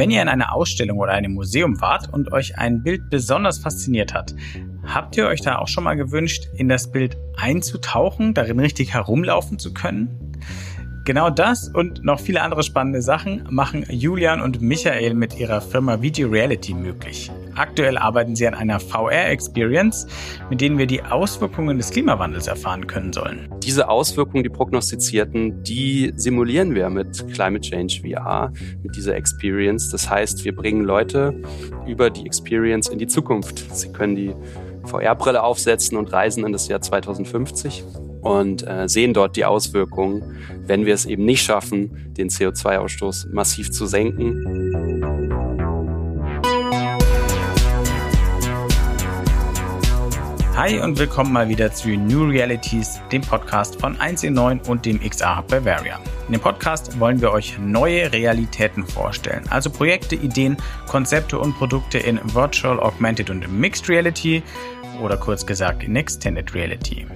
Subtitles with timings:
[0.00, 4.14] Wenn ihr in einer Ausstellung oder einem Museum wart und euch ein Bild besonders fasziniert
[4.14, 4.34] hat,
[4.86, 9.58] habt ihr euch da auch schon mal gewünscht, in das Bild einzutauchen, darin richtig herumlaufen
[9.58, 10.38] zu können?
[11.04, 16.00] Genau das und noch viele andere spannende Sachen machen Julian und Michael mit ihrer Firma
[16.00, 17.30] Video Reality möglich.
[17.60, 20.06] Aktuell arbeiten sie an einer VR-Experience,
[20.48, 23.50] mit denen wir die Auswirkungen des Klimawandels erfahren können sollen.
[23.62, 28.50] Diese Auswirkungen, die prognostizierten, die simulieren wir mit Climate Change VR,
[28.82, 29.90] mit dieser Experience.
[29.90, 31.34] Das heißt, wir bringen Leute
[31.86, 33.62] über die Experience in die Zukunft.
[33.76, 34.34] Sie können die
[34.84, 37.84] VR-Brille aufsetzen und reisen in das Jahr 2050
[38.22, 43.70] und äh, sehen dort die Auswirkungen, wenn wir es eben nicht schaffen, den CO2-Ausstoß massiv
[43.70, 45.49] zu senken.
[50.56, 54.84] Hi und willkommen mal wieder zu New Realities, dem Podcast von 1 in 9 und
[54.84, 56.00] dem Hub Bavaria.
[56.26, 60.56] In dem Podcast wollen wir euch neue Realitäten vorstellen, also Projekte, Ideen,
[60.88, 64.42] Konzepte und Produkte in Virtual, Augmented und Mixed Reality
[65.00, 67.06] oder kurz gesagt in Extended Reality.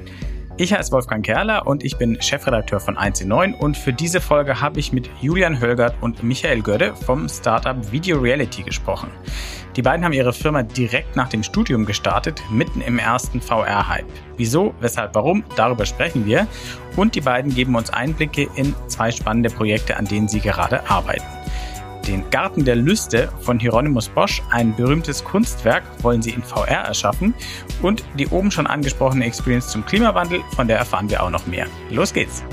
[0.56, 4.20] Ich heiße Wolfgang Kerler und ich bin Chefredakteur von 1 in 9 und für diese
[4.20, 9.10] Folge habe ich mit Julian Hölgert und Michael Gödde vom Startup Video Reality gesprochen.
[9.74, 14.06] Die beiden haben ihre Firma direkt nach dem Studium gestartet, mitten im ersten VR-Hype.
[14.36, 16.46] Wieso, weshalb, warum, darüber sprechen wir
[16.94, 21.26] und die beiden geben uns Einblicke in zwei spannende Projekte, an denen sie gerade arbeiten.
[22.06, 27.32] Den Garten der Lüste von Hieronymus Bosch, ein berühmtes Kunstwerk, wollen sie in VR erschaffen.
[27.80, 31.66] Und die oben schon angesprochene Experience zum Klimawandel, von der erfahren wir auch noch mehr.
[31.90, 32.44] Los geht's!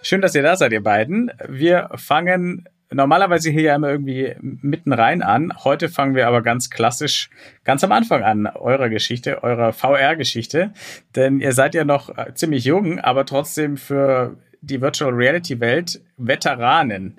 [0.00, 1.30] Schön, dass ihr da seid, ihr beiden.
[1.46, 5.52] Wir fangen normalerweise hier ja immer irgendwie mitten rein an.
[5.64, 7.28] Heute fangen wir aber ganz klassisch
[7.64, 10.72] ganz am Anfang an eurer Geschichte, eurer VR-Geschichte.
[11.14, 17.18] Denn ihr seid ja noch ziemlich jung, aber trotzdem für die Virtual Reality Welt Veteranen.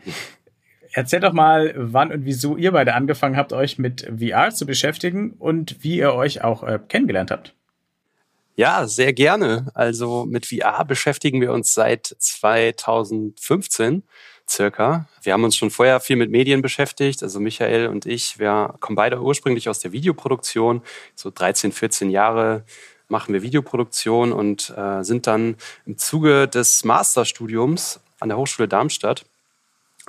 [0.93, 5.31] Erzähl doch mal, wann und wieso ihr beide angefangen habt, euch mit VR zu beschäftigen
[5.39, 7.55] und wie ihr euch auch äh, kennengelernt habt.
[8.55, 9.71] Ja, sehr gerne.
[9.73, 14.03] Also mit VR beschäftigen wir uns seit 2015
[14.47, 15.07] circa.
[15.23, 17.23] Wir haben uns schon vorher viel mit Medien beschäftigt.
[17.23, 20.83] Also Michael und ich, wir kommen beide ursprünglich aus der Videoproduktion,
[21.15, 22.65] so 13, 14 Jahre
[23.13, 29.25] machen wir Videoproduktion und äh, sind dann im Zuge des Masterstudiums an der Hochschule Darmstadt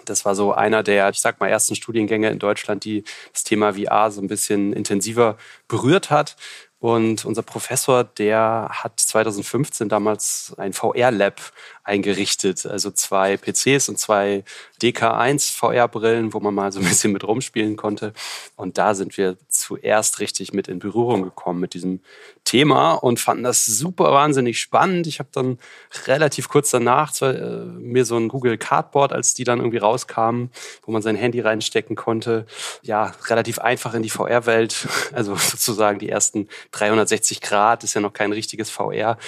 [0.04, 3.74] das war so einer der, ich sag mal, ersten Studiengänge in Deutschland, die das Thema
[3.74, 5.36] VR so ein bisschen intensiver
[5.68, 6.36] berührt hat.
[6.80, 11.40] Und unser Professor, der hat 2015 damals ein VR-Lab
[11.84, 14.42] eingerichtet, also zwei PCs und zwei
[14.82, 18.12] DK1 VR-Brillen, wo man mal so ein bisschen mit rumspielen konnte.
[18.56, 22.00] Und da sind wir zuerst richtig mit in Berührung gekommen mit diesem
[22.44, 25.06] Thema und fanden das super wahnsinnig spannend.
[25.06, 25.58] Ich habe dann
[26.06, 30.50] relativ kurz danach zwar, äh, mir so ein Google Cardboard, als die dann irgendwie rauskamen,
[30.82, 32.46] wo man sein Handy reinstecken konnte,
[32.82, 38.12] ja, relativ einfach in die VR-Welt, also sozusagen die ersten 360 Grad, ist ja noch
[38.12, 39.18] kein richtiges VR,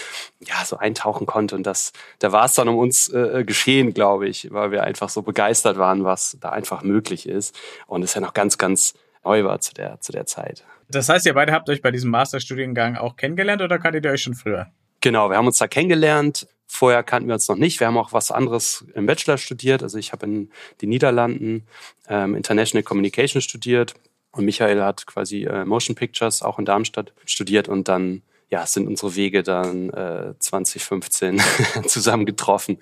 [0.41, 1.55] ja, so eintauchen konnte.
[1.55, 5.09] Und das, da war es dann um uns äh, geschehen, glaube ich, weil wir einfach
[5.09, 7.59] so begeistert waren, was da einfach möglich ist.
[7.87, 10.65] Und es ja noch ganz, ganz neu war zu der, zu der Zeit.
[10.89, 14.23] Das heißt, ihr beide habt euch bei diesem Masterstudiengang auch kennengelernt oder kanntet ihr euch
[14.23, 14.69] schon früher?
[15.01, 16.47] Genau, wir haben uns da kennengelernt.
[16.69, 17.81] Vorher kannten wir uns noch nicht.
[17.81, 19.83] Wir haben auch was anderes im Bachelor studiert.
[19.83, 21.67] Also ich habe in den Niederlanden
[22.09, 23.95] ähm, International Communication studiert
[24.33, 28.87] und Michael hat quasi äh, Motion Pictures auch in Darmstadt studiert und dann ja, sind
[28.87, 31.43] unsere Wege dann äh, 2015
[31.87, 32.79] zusammengetroffen.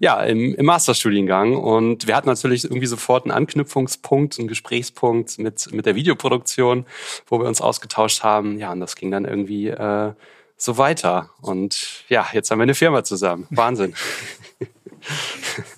[0.00, 1.56] Ja, im, im Masterstudiengang.
[1.56, 6.86] Und wir hatten natürlich irgendwie sofort einen Anknüpfungspunkt, einen Gesprächspunkt mit, mit der Videoproduktion,
[7.26, 8.58] wo wir uns ausgetauscht haben.
[8.58, 10.12] Ja, und das ging dann irgendwie äh,
[10.56, 11.30] so weiter.
[11.42, 13.46] Und ja, jetzt haben wir eine Firma zusammen.
[13.50, 13.94] Wahnsinn.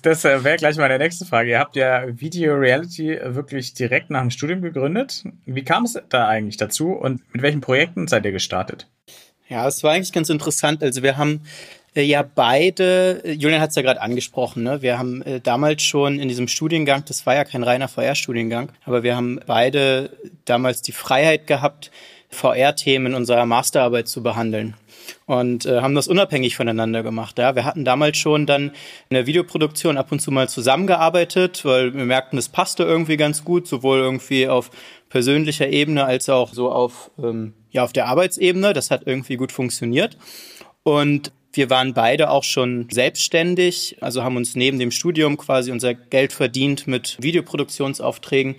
[0.01, 1.51] Das äh, wäre gleich meine nächste Frage.
[1.51, 5.23] Ihr habt ja Video Reality wirklich direkt nach dem Studium gegründet.
[5.45, 8.87] Wie kam es da eigentlich dazu und mit welchen Projekten seid ihr gestartet?
[9.49, 10.83] Ja, es war eigentlich ganz interessant.
[10.83, 11.41] Also wir haben
[11.95, 14.81] äh, ja beide, äh, Julian hat es ja gerade angesprochen, ne?
[14.81, 19.15] wir haben damals schon in diesem Studiengang, das war ja kein reiner VR-Studiengang, aber wir
[19.15, 20.11] haben beide
[20.45, 21.91] damals die Freiheit gehabt,
[22.29, 24.75] VR-Themen in unserer Masterarbeit zu behandeln
[25.25, 27.37] und äh, haben das unabhängig voneinander gemacht.
[27.37, 28.71] Ja, wir hatten damals schon dann
[29.09, 33.43] in der Videoproduktion ab und zu mal zusammengearbeitet, weil wir merkten, es passte irgendwie ganz
[33.43, 34.71] gut, sowohl irgendwie auf
[35.09, 38.73] persönlicher Ebene als auch so auf ähm, ja auf der Arbeitsebene.
[38.73, 40.17] Das hat irgendwie gut funktioniert
[40.83, 45.95] und wir waren beide auch schon selbstständig, also haben uns neben dem Studium quasi unser
[45.95, 48.55] Geld verdient mit Videoproduktionsaufträgen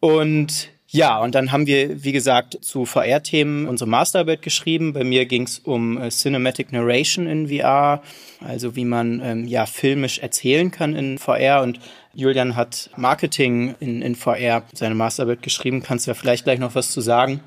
[0.00, 4.92] und Ja, und dann haben wir, wie gesagt, zu VR-Themen unsere Masterarbeit geschrieben.
[4.92, 8.02] Bei mir ging es um äh, Cinematic Narration in VR,
[8.40, 11.62] also wie man ähm, ja filmisch erzählen kann in VR.
[11.62, 11.80] Und
[12.12, 15.82] Julian hat Marketing in, in VR seine Masterarbeit geschrieben.
[15.82, 17.40] Kannst du ja vielleicht gleich noch was zu sagen?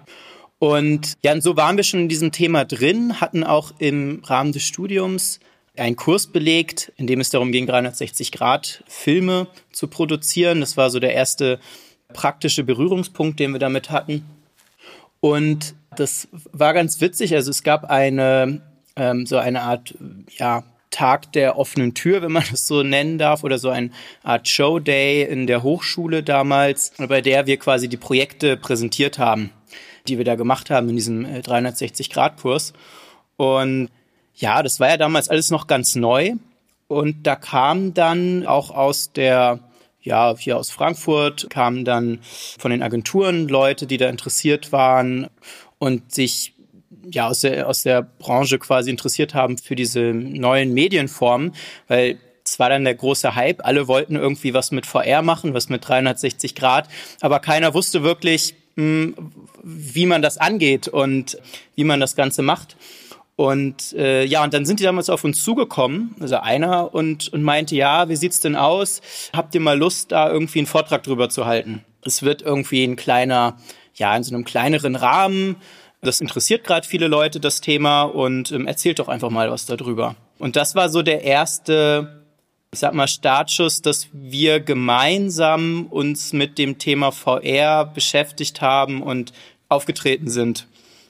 [0.57, 4.53] Und ja, und so waren wir schon in diesem Thema drin, hatten auch im Rahmen
[4.53, 5.39] des Studiums
[5.77, 10.61] einen Kurs belegt, in dem es darum ging, 360 Grad Filme zu produzieren.
[10.61, 11.59] Das war so der erste
[12.15, 14.25] praktische Berührungspunkt, den wir damit hatten.
[15.19, 17.33] Und das war ganz witzig.
[17.35, 18.61] Also es gab eine
[18.95, 19.93] ähm, so eine Art
[20.37, 23.91] ja Tag der offenen Tür, wenn man das so nennen darf, oder so eine
[24.23, 29.51] Art Show Day in der Hochschule damals, bei der wir quasi die Projekte präsentiert haben,
[30.07, 32.71] die wir da gemacht haben in diesem 360-Grad-Kurs.
[32.71, 33.89] Äh, Und
[34.35, 36.33] ja, das war ja damals alles noch ganz neu.
[36.87, 39.59] Und da kam dann auch aus der
[40.05, 42.19] ja, hier aus Frankfurt kamen dann
[42.57, 45.27] von den Agenturen Leute, die da interessiert waren
[45.79, 46.53] und sich
[47.11, 51.53] ja aus der, aus der Branche quasi interessiert haben für diese neuen Medienformen,
[51.87, 53.65] weil es war dann der große Hype.
[53.65, 56.87] Alle wollten irgendwie was mit VR machen, was mit 360 Grad,
[57.21, 59.15] aber keiner wusste wirklich, hm,
[59.63, 61.39] wie man das angeht und
[61.75, 62.75] wie man das Ganze macht.
[63.35, 67.43] Und äh, ja, und dann sind die damals auf uns zugekommen, also einer, und, und
[67.43, 69.01] meinte, ja, wie sieht's denn aus?
[69.33, 71.83] Habt ihr mal Lust, da irgendwie einen Vortrag drüber zu halten?
[72.03, 73.57] Es wird irgendwie ein kleiner,
[73.93, 75.57] ja, in so einem kleineren Rahmen.
[76.01, 80.15] Das interessiert gerade viele Leute, das Thema, und ähm, erzählt doch einfach mal was darüber.
[80.39, 82.23] Und das war so der erste,
[82.71, 89.33] ich sag mal, Startschuss, dass wir gemeinsam uns mit dem Thema VR beschäftigt haben und
[89.67, 90.67] aufgetreten sind,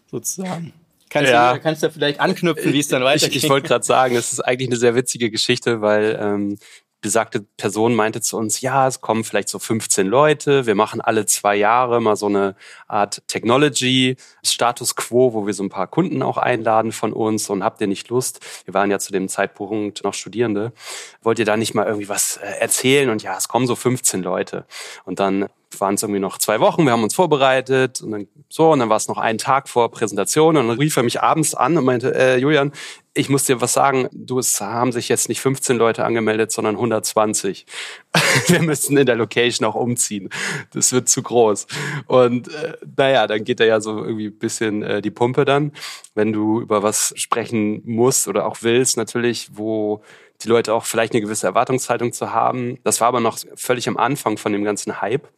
[0.10, 0.74] sozusagen.
[1.10, 1.54] Kannst, ja.
[1.54, 3.36] du, kannst du vielleicht anknüpfen, wie es dann weitergeht?
[3.36, 6.58] Ich, ich wollte gerade sagen, es ist eigentlich eine sehr witzige Geschichte, weil ähm,
[7.06, 11.28] besagte Person meinte zu uns, ja, es kommen vielleicht so 15 Leute, wir machen alle
[11.28, 12.56] zwei Jahre mal so eine
[12.88, 17.64] Art Technology Status Quo, wo wir so ein paar Kunden auch einladen von uns und
[17.64, 18.40] habt ihr nicht Lust?
[18.66, 20.74] Wir waren ja zu dem Zeitpunkt noch Studierende.
[21.22, 23.12] Wollt ihr da nicht mal irgendwie was äh, erzählen?
[23.12, 24.66] Und ja, es kommen so 15 Leute.
[25.04, 25.46] Und dann
[25.80, 28.90] waren es irgendwie noch zwei Wochen, wir haben uns vorbereitet und dann so, und dann
[28.90, 31.86] war es noch einen Tag vor Präsentation und dann rief er mich abends an und
[31.86, 32.72] meinte, äh, Julian,
[33.18, 36.76] ich muss dir was sagen, du, es haben sich jetzt nicht 15 Leute angemeldet, sondern
[36.76, 37.66] 120.
[38.48, 40.30] wir müssen in der Location auch umziehen.
[40.74, 41.66] Das wird zu groß.
[42.08, 45.72] Und äh, naja, dann geht da ja so irgendwie ein bisschen äh, die Pumpe dann,
[46.14, 50.04] wenn du über was sprechen musst oder auch willst, natürlich, wo
[50.44, 52.80] die Leute auch vielleicht eine gewisse Erwartungshaltung zu haben.
[52.84, 55.30] Das war aber noch völlig am Anfang von dem ganzen Hype.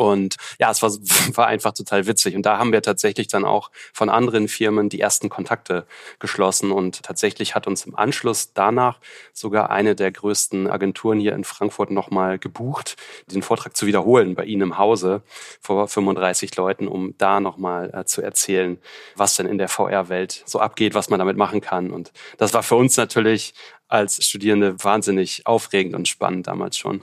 [0.00, 0.90] Und ja, es war,
[1.36, 2.34] war einfach total witzig.
[2.34, 5.86] Und da haben wir tatsächlich dann auch von anderen Firmen die ersten Kontakte
[6.18, 6.72] geschlossen.
[6.72, 8.98] Und tatsächlich hat uns im Anschluss danach
[9.34, 14.44] sogar eine der größten Agenturen hier in Frankfurt nochmal gebucht, den Vortrag zu wiederholen bei
[14.44, 15.22] Ihnen im Hause
[15.60, 18.78] vor 35 Leuten, um da nochmal äh, zu erzählen,
[19.16, 21.90] was denn in der VR-Welt so abgeht, was man damit machen kann.
[21.90, 23.52] Und das war für uns natürlich
[23.90, 27.02] als Studierende wahnsinnig aufregend und spannend damals schon.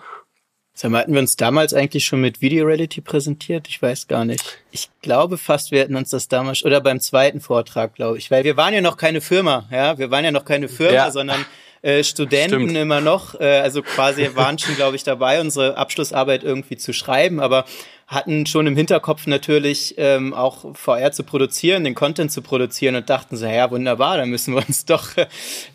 [0.79, 3.67] Sag mal, hatten wir uns damals eigentlich schon mit Video Reality präsentiert?
[3.67, 4.59] Ich weiß gar nicht.
[4.69, 8.43] Ich glaube fast, wir hätten uns das damals, oder beim zweiten Vortrag, glaube ich, weil
[8.43, 11.09] wir waren ja noch keine Firma, ja, wir waren ja noch keine Firma, ja.
[11.09, 11.43] sondern
[11.81, 12.77] äh, Studenten Stimmt.
[12.77, 17.39] immer noch, äh, also quasi waren schon, glaube ich, dabei, unsere Abschlussarbeit irgendwie zu schreiben,
[17.39, 17.65] aber
[18.07, 23.09] hatten schon im Hinterkopf natürlich ähm, auch VR zu produzieren, den Content zu produzieren und
[23.09, 25.27] dachten so, ja wunderbar, dann müssen wir uns doch äh,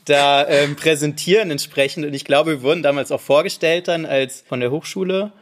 [0.07, 2.07] da ähm, präsentieren entsprechend.
[2.07, 5.33] Und ich glaube, wir wurden damals auch vorgestellt dann als von der Hochschule.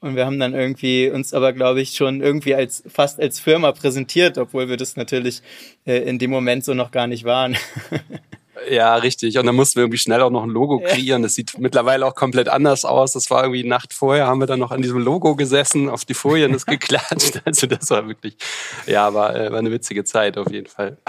[0.00, 3.72] Und wir haben dann irgendwie uns aber, glaube ich, schon irgendwie als fast als Firma
[3.72, 5.42] präsentiert, obwohl wir das natürlich
[5.86, 7.56] äh, in dem Moment so noch gar nicht waren.
[8.70, 9.38] Ja, richtig.
[9.38, 11.22] Und dann mussten wir irgendwie schnell auch noch ein Logo kreieren.
[11.22, 13.12] Das sieht mittlerweile auch komplett anders aus.
[13.12, 16.14] Das war irgendwie Nacht vorher, haben wir dann noch an diesem Logo gesessen, auf die
[16.14, 17.40] Folien das geklatscht.
[17.44, 18.36] Also das war wirklich,
[18.86, 20.98] ja, war, äh, war eine witzige Zeit auf jeden Fall.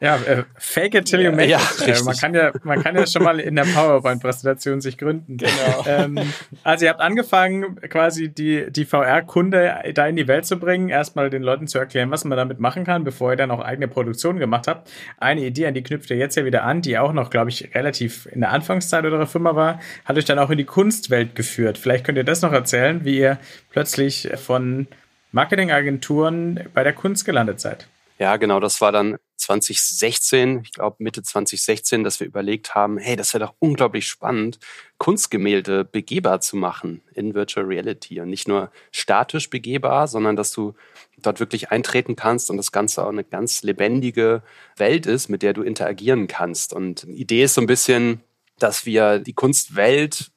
[0.00, 1.88] Ja, äh, fake it till you make ja, it.
[1.88, 5.38] Äh, man kann ja, man kann ja schon mal in der PowerPoint-Präsentation sich gründen.
[5.38, 5.84] Genau.
[5.86, 6.18] Ähm,
[6.62, 11.30] also ihr habt angefangen, quasi die, die VR-Kunde da in die Welt zu bringen, erstmal
[11.30, 14.38] den Leuten zu erklären, was man damit machen kann, bevor ihr dann auch eigene Produktionen
[14.38, 14.90] gemacht habt.
[15.18, 17.74] Eine Idee, an die knüpft ihr jetzt ja wieder an, die auch noch, glaube ich,
[17.74, 21.78] relativ in der Anfangszeit eurer Firma war, hat euch dann auch in die Kunstwelt geführt.
[21.78, 23.38] Vielleicht könnt ihr das noch erzählen, wie ihr
[23.70, 24.86] plötzlich von
[25.32, 27.88] Marketingagenturen bei der Kunst gelandet seid.
[28.18, 33.14] Ja, genau, das war dann 2016, ich glaube Mitte 2016, dass wir überlegt haben, hey,
[33.14, 34.58] das wäre doch unglaublich spannend,
[34.98, 40.74] Kunstgemälde begehbar zu machen in Virtual Reality und nicht nur statisch begehbar, sondern dass du
[41.18, 44.42] dort wirklich eintreten kannst und das Ganze auch eine ganz lebendige
[44.76, 46.72] Welt ist, mit der du interagieren kannst.
[46.72, 48.22] Und die Idee ist so ein bisschen,
[48.58, 50.32] dass wir die Kunstwelt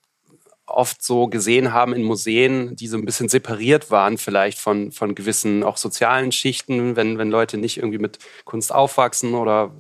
[0.70, 5.16] oft so gesehen haben in Museen, die so ein bisschen separiert waren vielleicht von, von
[5.16, 9.72] gewissen auch sozialen Schichten, wenn, wenn Leute nicht irgendwie mit Kunst aufwachsen oder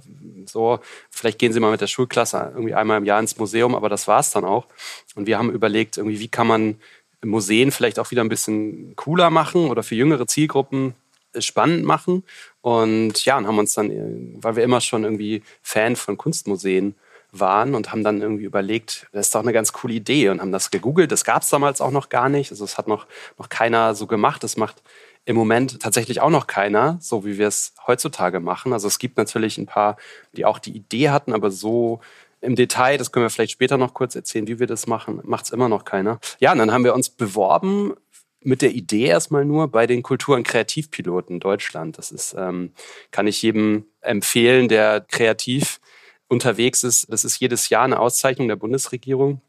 [0.45, 0.79] so.
[1.09, 4.07] Vielleicht gehen sie mal mit der Schulklasse irgendwie einmal im Jahr ins Museum, aber das
[4.07, 4.67] war's dann auch.
[5.15, 6.75] Und wir haben überlegt, irgendwie, wie kann man
[7.23, 10.95] Museen vielleicht auch wieder ein bisschen cooler machen oder für jüngere Zielgruppen
[11.37, 12.23] spannend machen.
[12.61, 16.95] Und ja, und haben uns dann, weil wir immer schon irgendwie Fan von Kunstmuseen
[17.31, 20.51] waren und haben dann irgendwie überlegt, das ist doch eine ganz coole Idee und haben
[20.51, 21.11] das gegoogelt.
[21.11, 22.51] Das gab es damals auch noch gar nicht.
[22.51, 23.05] Also es hat noch,
[23.37, 24.43] noch keiner so gemacht.
[24.43, 24.81] Das macht
[25.25, 28.73] im Moment tatsächlich auch noch keiner, so wie wir es heutzutage machen.
[28.73, 29.97] Also es gibt natürlich ein paar,
[30.33, 31.99] die auch die Idee hatten, aber so
[32.41, 35.45] im Detail, das können wir vielleicht später noch kurz erzählen, wie wir das machen, macht
[35.45, 36.19] es immer noch keiner.
[36.39, 37.93] Ja, und dann haben wir uns beworben
[38.41, 41.97] mit der Idee erstmal nur bei den Kultur- und Kreativpiloten Deutschland.
[41.97, 42.71] Das ist, ähm,
[43.11, 45.81] kann ich jedem empfehlen, der kreativ
[46.29, 47.11] unterwegs ist.
[47.11, 49.41] Das ist jedes Jahr eine Auszeichnung der Bundesregierung,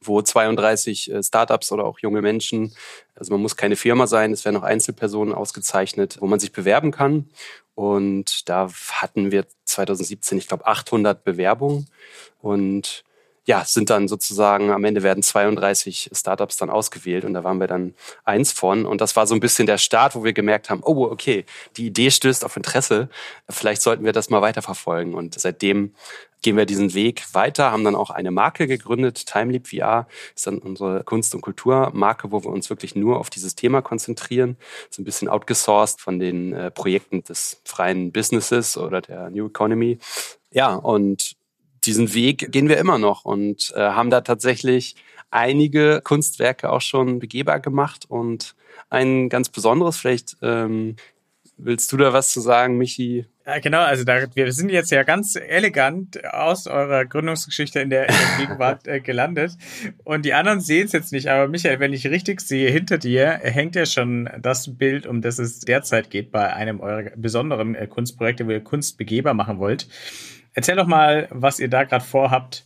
[0.00, 2.74] wo 32 äh, Startups oder auch junge Menschen,
[3.14, 6.92] also man muss keine Firma sein, es werden auch Einzelpersonen ausgezeichnet, wo man sich bewerben
[6.92, 7.28] kann.
[7.74, 11.88] Und da hatten wir 2017, ich glaube, 800 Bewerbungen.
[12.40, 13.04] Und
[13.48, 17.66] ja, sind dann sozusagen, am Ende werden 32 Startups dann ausgewählt und da waren wir
[17.66, 18.84] dann eins von.
[18.84, 21.46] Und das war so ein bisschen der Start, wo wir gemerkt haben, oh, okay,
[21.78, 23.08] die Idee stößt auf Interesse.
[23.48, 25.14] Vielleicht sollten wir das mal weiterverfolgen.
[25.14, 25.94] Und seitdem
[26.42, 29.24] gehen wir diesen Weg weiter, haben dann auch eine Marke gegründet.
[29.24, 33.54] Timeleap VR ist dann unsere Kunst- und Kulturmarke, wo wir uns wirklich nur auf dieses
[33.54, 34.58] Thema konzentrieren.
[34.90, 39.98] So ein bisschen outgesourced von den äh, Projekten des freien Businesses oder der New Economy.
[40.50, 41.38] Ja, und
[41.84, 44.96] diesen Weg gehen wir immer noch und äh, haben da tatsächlich
[45.30, 48.54] einige Kunstwerke auch schon begehbar gemacht und
[48.90, 50.96] ein ganz besonderes, vielleicht ähm,
[51.58, 53.26] willst du da was zu sagen, Michi?
[53.44, 58.08] Ja, genau, also da, wir sind jetzt ja ganz elegant aus eurer Gründungsgeschichte in der,
[58.08, 59.56] in der Gegenwart äh, gelandet.
[60.04, 63.40] Und die anderen sehen es jetzt nicht, aber Michael, wenn ich richtig sehe, hinter dir
[63.42, 67.86] hängt ja schon das Bild, um das es derzeit geht bei einem eurer besonderen äh,
[67.86, 69.88] Kunstprojekte, wo ihr Kunst begehbar machen wollt.
[70.54, 72.64] Erzähl doch mal, was ihr da gerade vorhabt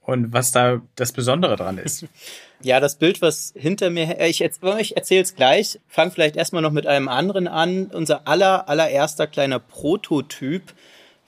[0.00, 2.06] und was da das Besondere dran ist.
[2.62, 6.70] Ja, das Bild, was hinter mir, ich, ich erzähle es gleich, fang vielleicht erstmal noch
[6.70, 7.88] mit einem anderen an.
[7.92, 10.72] Unser aller, allererster kleiner Prototyp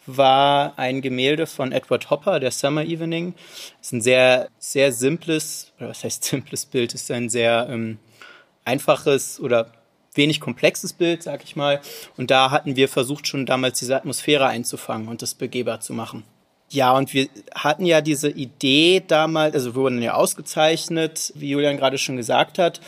[0.06, 3.34] war ein Gemälde von Edward Hopper, der Summer Evening.
[3.78, 7.66] Das ist ein sehr, sehr simples, oder was heißt simples Bild, das ist ein sehr
[7.68, 7.98] ähm,
[8.64, 9.72] einfaches oder
[10.16, 11.80] wenig komplexes Bild, sag ich mal.
[12.16, 16.25] Und da hatten wir versucht, schon damals diese Atmosphäre einzufangen und das begehbar zu machen.
[16.68, 21.76] Ja, und wir hatten ja diese Idee damals, also wir wurden ja ausgezeichnet, wie Julian
[21.76, 22.80] gerade schon gesagt hat.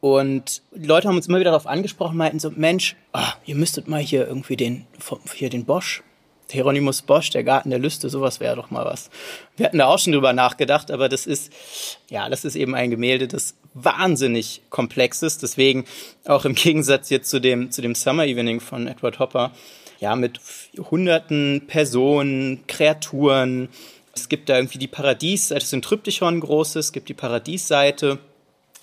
[0.00, 3.88] Und die Leute haben uns immer wieder darauf angesprochen, meinten so, Mensch, oh, ihr müsstet
[3.88, 4.86] mal hier irgendwie den,
[5.34, 6.02] hier den Bosch
[6.50, 9.10] Hieronymus Bosch, der Garten der Lüste, sowas wäre doch mal was.
[9.56, 11.52] Wir hatten da auch schon drüber nachgedacht, aber das ist,
[12.08, 15.42] ja, das ist eben ein Gemälde, das wahnsinnig komplex ist.
[15.42, 15.84] Deswegen
[16.24, 19.52] auch im Gegensatz jetzt zu dem, zu dem Summer Evening von Edward Hopper,
[20.00, 20.40] ja, mit
[20.90, 23.68] hunderten Personen, Kreaturen.
[24.14, 28.18] Es gibt da irgendwie die Paradies, das ist ein Tryptychon großes, es gibt die Paradiesseite,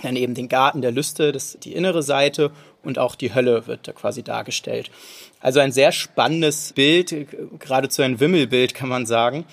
[0.02, 2.52] dann eben den Garten der Lüste, das die innere Seite
[2.84, 4.92] und auch die Hölle wird da quasi dargestellt.
[5.40, 7.28] Also ein sehr spannendes Bild,
[7.60, 9.46] geradezu ein Wimmelbild kann man sagen.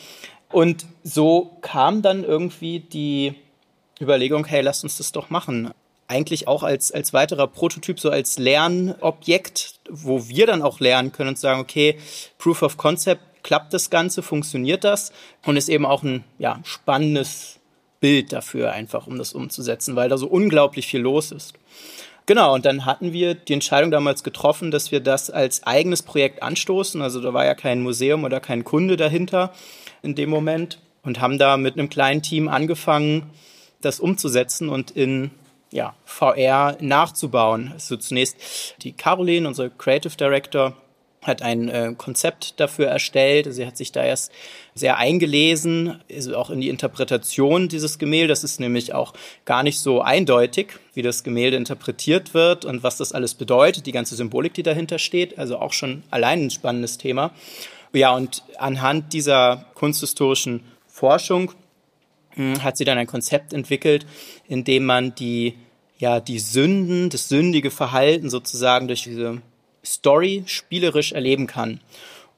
[0.50, 3.34] Und so kam dann irgendwie die
[4.00, 5.70] Überlegung, hey, lass uns das doch machen.
[6.08, 11.30] Eigentlich auch als, als weiterer Prototyp, so als Lernobjekt, wo wir dann auch lernen können
[11.30, 11.99] und sagen, okay,
[12.38, 15.12] Proof of Concept, klappt das Ganze, funktioniert das?
[15.46, 17.60] Und ist eben auch ein ja, spannendes
[18.00, 21.54] Bild dafür einfach, um das umzusetzen, weil da so unglaublich viel los ist.
[22.30, 26.44] Genau, und dann hatten wir die Entscheidung damals getroffen, dass wir das als eigenes Projekt
[26.44, 27.02] anstoßen.
[27.02, 29.52] Also da war ja kein Museum oder kein Kunde dahinter
[30.04, 33.30] in dem Moment und haben da mit einem kleinen Team angefangen,
[33.80, 35.32] das umzusetzen und in
[35.72, 37.70] ja, VR nachzubauen.
[37.72, 40.75] Also zunächst die Caroline, unsere Creative Director,
[41.22, 43.52] hat ein äh, Konzept dafür erstellt.
[43.52, 44.32] Sie hat sich da erst
[44.74, 48.40] sehr eingelesen, also auch in die Interpretation dieses Gemäldes.
[48.40, 49.12] Das ist nämlich auch
[49.44, 53.92] gar nicht so eindeutig, wie das Gemälde interpretiert wird und was das alles bedeutet, die
[53.92, 55.38] ganze Symbolik, die dahinter steht.
[55.38, 57.32] Also auch schon allein ein spannendes Thema.
[57.92, 61.52] Ja, und anhand dieser kunsthistorischen Forschung
[62.30, 64.06] hm, hat sie dann ein Konzept entwickelt,
[64.48, 65.54] in dem man die
[65.98, 69.42] ja, die Sünden, das sündige Verhalten sozusagen durch diese
[69.84, 71.80] Story spielerisch erleben kann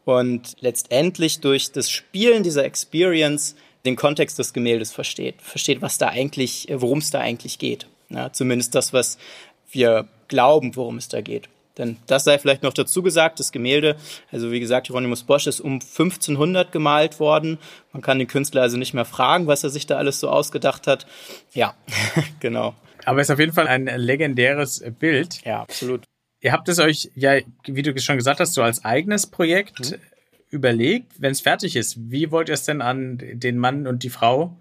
[0.04, 6.08] und letztendlich durch das Spielen dieser Experience den Kontext des Gemäldes versteht, versteht, was da
[6.08, 7.86] eigentlich, worum es da eigentlich geht.
[8.10, 9.18] Ja, zumindest das, was
[9.70, 11.48] wir glauben, worum es da geht.
[11.78, 13.96] Denn das sei vielleicht noch dazu gesagt, das Gemälde,
[14.30, 17.58] also wie gesagt, Hieronymus Bosch ist um 1500 gemalt worden.
[17.92, 20.86] Man kann den Künstler also nicht mehr fragen, was er sich da alles so ausgedacht
[20.86, 21.06] hat.
[21.54, 21.74] Ja,
[22.40, 22.74] genau.
[23.04, 25.42] Aber es ist auf jeden Fall ein legendäres Bild.
[25.44, 26.02] Ja, absolut.
[26.42, 29.96] Ihr habt es euch ja, wie du schon gesagt hast, so als eigenes Projekt mhm.
[30.50, 31.12] überlegt.
[31.18, 34.58] Wenn es fertig ist, wie wollt ihr es denn an den Mann und die Frau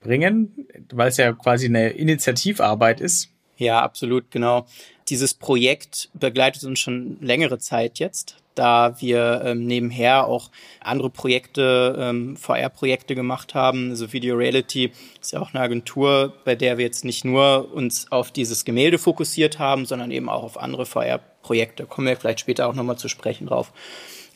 [0.00, 0.66] bringen?
[0.92, 3.28] Weil es ja quasi eine Initiativarbeit ist.
[3.56, 4.66] Ja, absolut, genau.
[5.08, 11.96] Dieses Projekt begleitet uns schon längere Zeit jetzt, da wir ähm, nebenher auch andere Projekte,
[11.98, 13.90] ähm, VR-Projekte gemacht haben.
[13.90, 18.10] Also Video Reality ist ja auch eine Agentur, bei der wir jetzt nicht nur uns
[18.10, 21.86] auf dieses Gemälde fokussiert haben, sondern eben auch auf andere VR-Projekte.
[21.86, 23.72] Kommen wir vielleicht später auch nochmal zu sprechen drauf.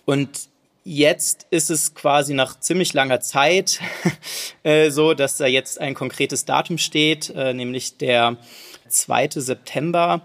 [0.04, 0.49] Und
[0.88, 3.80] Jetzt ist es quasi nach ziemlich langer Zeit
[4.62, 8.37] äh, so, dass da jetzt ein konkretes Datum steht, äh, nämlich der
[8.88, 9.30] 2.
[9.30, 10.23] September.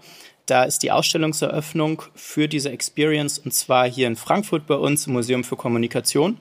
[0.52, 5.14] Da ist die Ausstellungseröffnung für diese Experience und zwar hier in Frankfurt bei uns im
[5.14, 6.36] Museum für Kommunikation.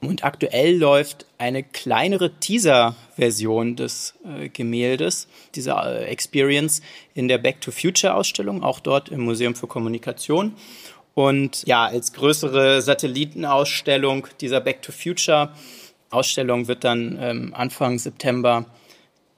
[0.00, 6.80] Und aktuell läuft eine kleinere Teaser-Version des äh, Gemäldes, dieser äh, Experience,
[7.12, 10.54] in der Back to Future Ausstellung, auch dort im Museum für Kommunikation.
[11.12, 15.50] Und ja, als größere Satellitenausstellung dieser Back to Future
[16.08, 18.64] Ausstellung wird dann ähm, Anfang September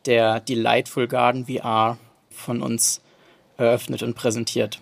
[0.06, 1.98] der Delightful Garden VR
[2.30, 3.00] von uns
[3.58, 4.80] eröffnet und präsentiert.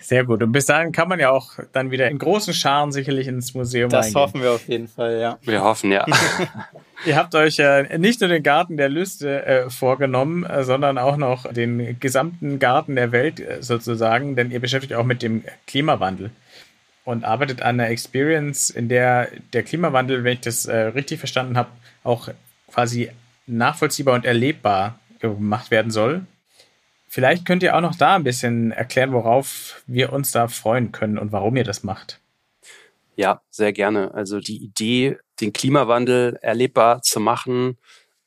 [0.00, 0.42] Sehr gut.
[0.42, 3.90] Und bis dahin kann man ja auch dann wieder in großen Scharen sicherlich ins Museum
[3.90, 4.20] Das eingehen.
[4.22, 5.38] hoffen wir auf jeden Fall, ja.
[5.42, 6.06] Wir hoffen, ja.
[7.06, 11.18] Ihr habt euch äh, nicht nur den Garten der Lüste äh, vorgenommen, äh, sondern auch
[11.18, 15.44] noch den gesamten Garten der Welt äh, sozusagen, denn ihr beschäftigt euch auch mit dem
[15.66, 16.30] Klimawandel
[17.04, 21.58] und arbeitet an einer Experience, in der der Klimawandel, wenn ich das äh, richtig verstanden
[21.58, 21.68] habe,
[22.02, 22.28] auch
[22.72, 23.10] quasi
[23.46, 26.22] nachvollziehbar und erlebbar gemacht werden soll.
[27.16, 31.16] Vielleicht könnt ihr auch noch da ein bisschen erklären, worauf wir uns da freuen können
[31.16, 32.20] und warum ihr das macht.
[33.14, 34.12] Ja, sehr gerne.
[34.12, 37.78] Also die Idee, den Klimawandel erlebbar zu machen,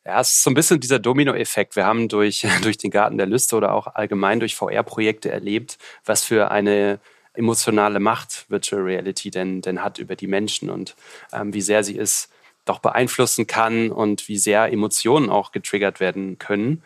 [0.03, 1.75] ja, es ist so ein bisschen dieser Domino-Effekt.
[1.75, 6.23] Wir haben durch, durch den Garten der Lüste oder auch allgemein durch VR-Projekte erlebt, was
[6.23, 6.99] für eine
[7.35, 10.95] emotionale Macht Virtual Reality denn, denn hat über die Menschen und
[11.31, 12.29] ähm, wie sehr sie es
[12.65, 16.83] doch beeinflussen kann und wie sehr Emotionen auch getriggert werden können.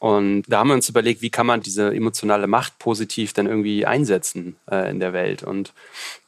[0.00, 3.84] Und da haben wir uns überlegt, wie kann man diese emotionale Macht positiv dann irgendwie
[3.84, 5.42] einsetzen äh, in der Welt.
[5.42, 5.74] Und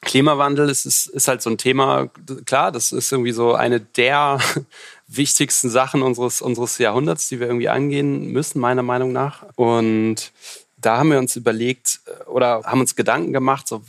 [0.02, 2.10] Klimawandel ist, ist, ist halt so ein Thema,
[2.44, 4.38] klar, das ist irgendwie so eine der
[5.08, 9.46] wichtigsten Sachen unseres, unseres Jahrhunderts, die wir irgendwie angehen müssen, meiner Meinung nach.
[9.56, 10.32] Und
[10.76, 13.82] da haben wir uns überlegt äh, oder haben uns Gedanken gemacht, so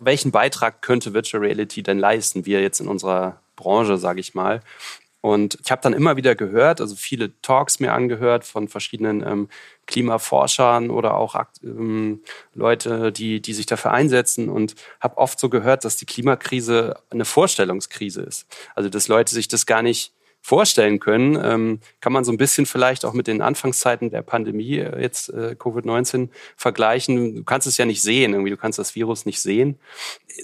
[0.00, 4.62] welchen Beitrag könnte Virtual Reality denn leisten, wir jetzt in unserer Branche, sage ich mal.
[5.26, 9.48] Und ich habe dann immer wieder gehört, also viele Talks mir angehört von verschiedenen ähm,
[9.86, 11.34] Klimaforschern oder auch
[11.64, 12.22] ähm,
[12.54, 17.24] Leute, die, die sich dafür einsetzen und habe oft so gehört, dass die Klimakrise eine
[17.24, 18.46] Vorstellungskrise ist.
[18.76, 20.12] Also dass Leute sich das gar nicht
[20.46, 24.78] vorstellen können, ähm, kann man so ein bisschen vielleicht auch mit den Anfangszeiten der Pandemie
[24.78, 27.34] äh, jetzt äh, Covid-19 vergleichen.
[27.34, 29.80] Du kannst es ja nicht sehen, irgendwie du kannst das Virus nicht sehen.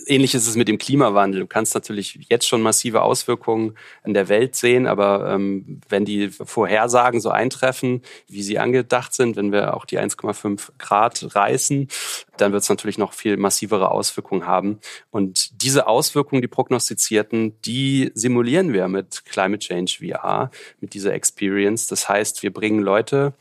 [0.08, 1.42] Ähnlich ist es mit dem Klimawandel.
[1.42, 6.30] Du kannst natürlich jetzt schon massive Auswirkungen in der Welt sehen, aber ähm, wenn die
[6.30, 11.86] Vorhersagen so eintreffen, wie sie angedacht sind, wenn wir auch die 1,5 Grad reißen,
[12.38, 14.80] dann wird es natürlich noch viel massivere Auswirkungen haben.
[15.10, 20.50] Und diese Auswirkungen, die prognostizierten, die simulieren wir mit Climate Change VR,
[20.81, 21.87] mit dieser Experience.
[21.87, 23.35] Das heißt, wir bringen Leute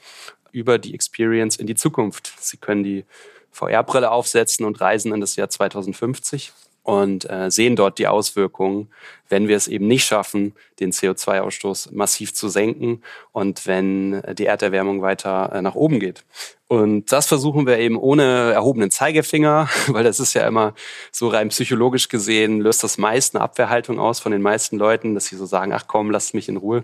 [0.52, 2.34] über die Experience in die Zukunft.
[2.40, 3.06] Sie können die
[3.52, 8.89] VR-Brille aufsetzen und reisen in das Jahr 2050 und äh, sehen dort die Auswirkungen,
[9.30, 15.02] wenn wir es eben nicht schaffen, den CO2-Ausstoß massiv zu senken und wenn die Erderwärmung
[15.02, 16.24] weiter äh, nach oben geht.
[16.67, 20.74] Und das versuchen wir eben ohne erhobenen Zeigefinger, weil das ist ja immer
[21.12, 25.26] so rein psychologisch gesehen, löst das meist eine Abwehrhaltung aus von den meisten Leuten, dass
[25.26, 26.84] sie so sagen, ach komm, lasst mich in Ruhe.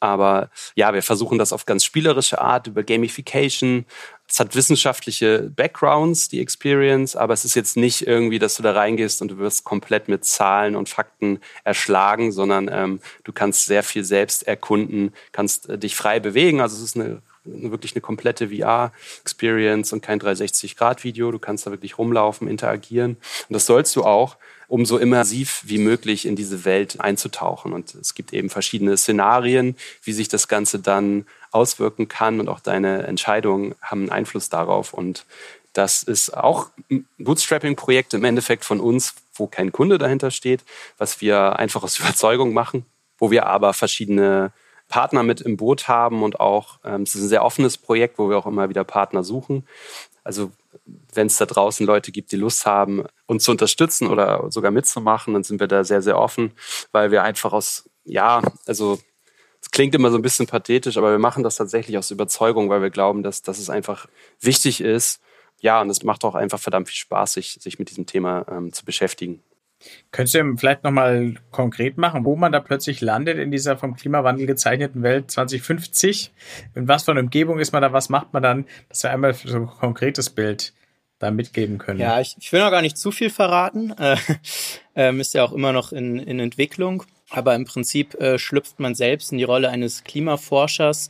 [0.00, 3.86] Aber ja, wir versuchen das auf ganz spielerische Art über Gamification.
[4.32, 8.72] Es hat wissenschaftliche Backgrounds, die Experience, aber es ist jetzt nicht irgendwie, dass du da
[8.72, 13.82] reingehst und du wirst komplett mit Zahlen und Fakten erschlagen, sondern ähm, du kannst sehr
[13.82, 16.62] viel selbst erkunden, kannst äh, dich frei bewegen.
[16.62, 21.30] Also es ist eine wirklich eine komplette VR-Experience und kein 360-Grad-Video.
[21.30, 23.18] Du kannst da wirklich rumlaufen, interagieren.
[23.48, 24.38] Und das sollst du auch,
[24.72, 27.74] um so immersiv wie möglich in diese Welt einzutauchen.
[27.74, 32.58] Und es gibt eben verschiedene Szenarien, wie sich das Ganze dann auswirken kann und auch
[32.58, 34.94] deine Entscheidungen haben einen Einfluss darauf.
[34.94, 35.26] Und
[35.74, 40.64] das ist auch ein Bootstrapping-Projekt im Endeffekt von uns, wo kein Kunde dahinter steht,
[40.96, 42.86] was wir einfach aus Überzeugung machen,
[43.18, 44.52] wo wir aber verschiedene
[44.88, 48.30] Partner mit im Boot haben und auch, ähm, es ist ein sehr offenes Projekt, wo
[48.30, 49.66] wir auch immer wieder Partner suchen.
[50.24, 50.50] Also
[50.84, 55.34] wenn es da draußen Leute gibt, die Lust haben, uns zu unterstützen oder sogar mitzumachen,
[55.34, 56.52] dann sind wir da sehr, sehr offen,
[56.90, 58.98] weil wir einfach aus, ja, also
[59.60, 62.82] es klingt immer so ein bisschen pathetisch, aber wir machen das tatsächlich aus Überzeugung, weil
[62.82, 64.06] wir glauben, dass, dass es einfach
[64.40, 65.20] wichtig ist.
[65.60, 68.72] Ja, und es macht auch einfach verdammt viel Spaß, sich, sich mit diesem Thema ähm,
[68.72, 69.42] zu beschäftigen.
[70.10, 74.46] Könntest du vielleicht nochmal konkret machen, wo man da plötzlich landet in dieser vom Klimawandel
[74.46, 76.32] gezeichneten Welt 2050?
[76.74, 77.92] In was für einer Umgebung ist man da?
[77.92, 78.66] Was macht man dann?
[78.88, 80.72] Dass wir einmal so ein konkretes Bild
[81.18, 82.00] da mitgeben können.
[82.00, 83.94] Ja, ich, ich will noch gar nicht zu viel verraten.
[84.02, 84.16] Äh,
[84.94, 87.04] ähm, ist ja auch immer noch in, in Entwicklung.
[87.30, 91.08] Aber im Prinzip äh, schlüpft man selbst in die Rolle eines Klimaforschers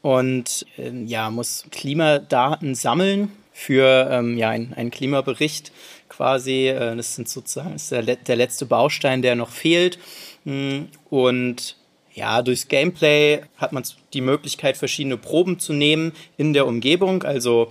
[0.00, 5.72] und äh, ja, muss Klimadaten sammeln für ähm, ja, ein, einen Klimabericht
[6.18, 6.68] quasi.
[6.68, 9.98] Äh, das sind sozusagen das ist der, der letzte Baustein, der noch fehlt.
[10.44, 11.76] Mm, und
[12.12, 17.22] ja, durchs Gameplay hat man die Möglichkeit, verschiedene Proben zu nehmen in der Umgebung.
[17.22, 17.68] Also,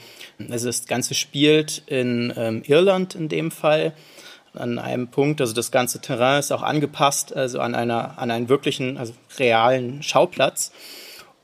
[0.49, 3.93] also das Ganze spielt in ähm, Irland in dem Fall
[4.53, 5.41] an einem Punkt.
[5.41, 10.01] Also das ganze Terrain ist auch angepasst, also an einer, an einen wirklichen, also realen
[10.01, 10.71] Schauplatz.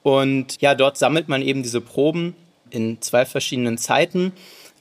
[0.02, 2.36] Und ja, dort sammelt man eben diese Proben
[2.70, 4.32] in zwei verschiedenen Zeiten.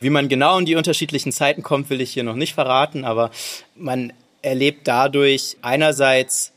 [0.03, 3.31] Wie man genau in die unterschiedlichen Zeiten kommt, will ich hier noch nicht verraten, aber
[3.77, 4.13] man
[4.43, 6.53] erlebt dadurch einerseits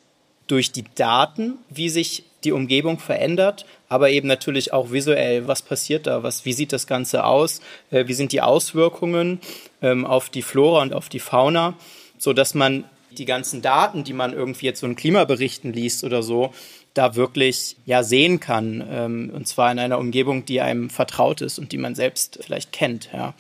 [0.48, 6.08] durch die Daten, wie sich die Umgebung verändert, aber eben natürlich auch visuell, was passiert
[6.08, 9.40] da, was, wie sieht das Ganze aus, äh, wie sind die Auswirkungen
[9.82, 11.76] ähm, auf die Flora und auf die Fauna,
[12.18, 16.24] so dass man die ganzen Daten, die man irgendwie jetzt so in Klimaberichten liest oder
[16.24, 16.52] so,
[16.96, 21.60] da wirklich ja sehen kann ähm, und zwar in einer Umgebung, die einem vertraut ist
[21.60, 23.10] und die man selbst vielleicht kennt.
[23.14, 23.36] Ja.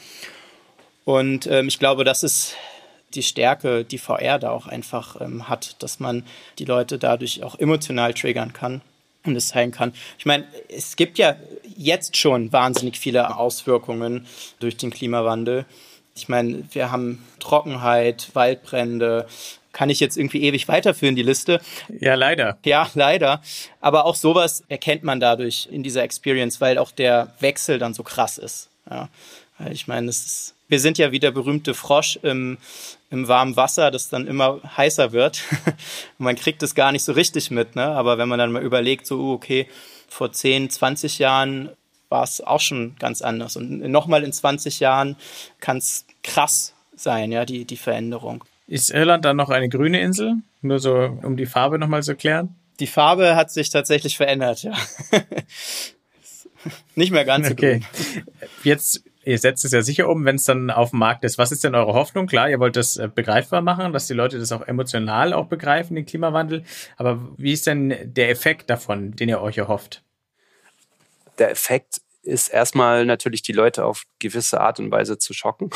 [1.05, 2.55] Und ähm, ich glaube, das ist
[3.13, 6.23] die Stärke, die VR da auch einfach ähm, hat, dass man
[6.59, 8.81] die Leute dadurch auch emotional triggern kann
[9.25, 9.93] und es zeigen kann.
[10.19, 11.35] Ich meine, es gibt ja
[11.77, 14.27] jetzt schon wahnsinnig viele Auswirkungen
[14.59, 15.65] durch den Klimawandel.
[16.15, 19.27] Ich meine, wir haben Trockenheit, Waldbrände,
[19.75, 21.59] kann ich jetzt irgendwie ewig weiterführen, die Liste.
[21.99, 22.57] Ja, leider.
[22.63, 23.41] Ja, leider.
[23.81, 28.01] Aber auch sowas erkennt man dadurch in dieser Experience, weil auch der Wechsel dann so
[28.01, 28.69] krass ist.
[28.89, 29.09] Ja.
[29.69, 32.57] Ich meine, ist wir sind ja wie der berühmte Frosch im,
[33.11, 35.43] im warmen Wasser, das dann immer heißer wird.
[36.17, 37.85] man kriegt es gar nicht so richtig mit, ne?
[37.85, 39.67] Aber wenn man dann mal überlegt, so, uh, okay,
[40.07, 41.69] vor 10, 20 Jahren
[42.09, 43.57] war es auch schon ganz anders.
[43.57, 45.17] Und nochmal in 20 Jahren
[45.59, 48.43] kann es krass sein, ja, die, die Veränderung.
[48.67, 50.35] Ist Irland dann noch eine grüne Insel?
[50.61, 52.55] Nur so, um die Farbe nochmal zu klären?
[52.79, 54.73] Die Farbe hat sich tatsächlich verändert, ja.
[56.95, 57.79] Nicht mehr ganz so okay.
[57.79, 58.23] grün.
[58.63, 61.37] Jetzt ihr setzt es ja sicher um, wenn es dann auf dem Markt ist.
[61.37, 62.27] Was ist denn eure Hoffnung?
[62.27, 65.95] Klar, ihr wollt das äh, begreifbar machen, dass die Leute das auch emotional auch begreifen,
[65.95, 66.63] den Klimawandel.
[66.97, 70.03] Aber wie ist denn der Effekt davon, den ihr euch erhofft?
[71.39, 75.69] Der Effekt ist erstmal natürlich die Leute auf gewisse Art und Weise zu schocken.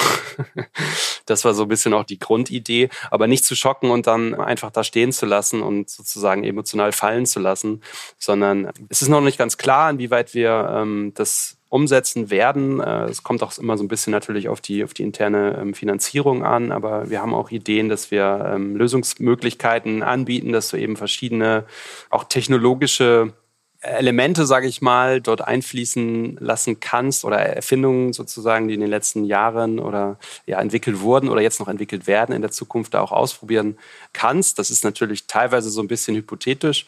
[1.26, 4.72] das war so ein bisschen auch die Grundidee, aber nicht zu schocken und dann einfach
[4.72, 7.82] da stehen zu lassen und sozusagen emotional fallen zu lassen,
[8.18, 12.80] sondern es ist noch nicht ganz klar, inwieweit wir ähm, das umsetzen werden.
[12.80, 15.74] Äh, es kommt auch immer so ein bisschen natürlich auf die, auf die interne ähm,
[15.74, 20.98] Finanzierung an, aber wir haben auch Ideen, dass wir ähm, Lösungsmöglichkeiten anbieten, dass du eben
[20.98, 21.66] verschiedene
[22.10, 23.34] auch technologische
[23.82, 29.24] Elemente, sage ich mal, dort einfließen lassen kannst oder Erfindungen sozusagen, die in den letzten
[29.24, 33.13] Jahren oder ja entwickelt wurden oder jetzt noch entwickelt werden in der Zukunft da auch
[33.13, 33.78] ausprobieren
[34.12, 34.60] kannst.
[34.60, 36.86] Das ist natürlich teilweise so ein bisschen hypothetisch,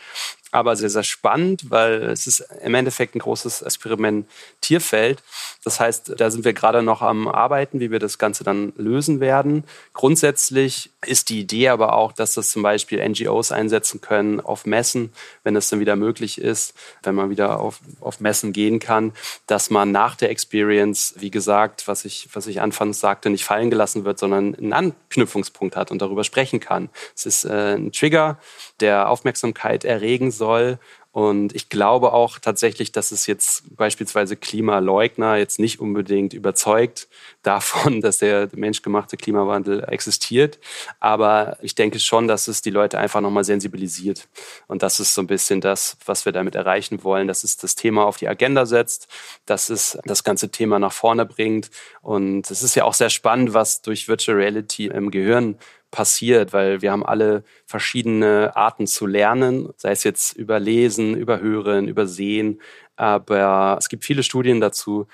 [0.52, 5.24] aber sehr, sehr spannend, weil es ist im Endeffekt ein großes Experimentierfeld.
[5.64, 9.20] Das heißt, da sind wir gerade noch am Arbeiten, wie wir das Ganze dann lösen
[9.20, 9.64] werden.
[9.94, 15.14] Grundsätzlich ist die Idee aber auch, dass das zum Beispiel NGOs einsetzen können auf Messen,
[15.44, 19.14] wenn es dann wieder möglich ist, wenn man wieder auf, auf Messen gehen kann,
[19.48, 23.70] dass man nach der Experience, wie gesagt, was ich, was ich anfangs sagte, nicht fallen
[23.70, 26.90] gelassen wird, sondern einen Anknüpfungspunkt hat und darüber sprechen kann.
[27.16, 28.38] Es ist äh, ein Trigger,
[28.82, 30.80] der Aufmerksamkeit erregen soll.
[31.14, 37.10] Und ich glaube auch tatsächlich, dass es jetzt beispielsweise Klimaleugner jetzt nicht unbedingt überzeugt
[37.44, 40.58] davon, dass der menschgemachte Klimawandel existiert.
[41.02, 44.30] Aber ich denke schon, dass es die Leute einfach nochmal sensibilisiert.
[44.68, 47.76] Und das ist so ein bisschen das, was wir damit erreichen wollen, dass es das
[47.76, 49.10] Thema auf die Agenda setzt,
[49.46, 51.72] dass es das ganze Thema nach vorne bringt.
[52.02, 55.58] Und es ist ja auch sehr spannend, was durch Virtual Reality im Gehirn
[55.92, 61.40] passiert, weil wir haben alle verschiedene Arten zu lernen, sei es jetzt über Lesen, über
[61.40, 62.62] Hören, über Sehen.
[62.96, 65.08] Aber es gibt viele Studien dazu,